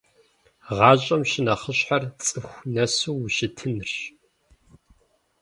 [0.77, 3.93] ГъащӀэм щынэхъыщхьэр цӀыху нэсу ущытынырщ.